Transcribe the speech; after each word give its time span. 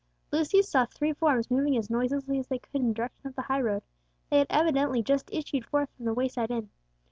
Lucius 0.31 0.67
saw 0.67 0.83
three 0.87 1.13
forms 1.13 1.51
moving 1.51 1.77
as 1.77 1.91
noiselessly 1.91 2.39
as 2.39 2.47
they 2.47 2.57
could 2.57 2.81
in 2.81 2.87
the 2.87 2.93
direction 2.95 3.27
of 3.27 3.35
the 3.35 3.43
highroad; 3.43 3.83
they 4.31 4.39
had 4.39 4.47
evidently 4.49 5.03
just 5.03 5.29
issued 5.31 5.63
forth 5.63 5.91
from 5.95 6.05
the 6.05 6.13
wayside 6.15 6.49
inn. 6.49 6.71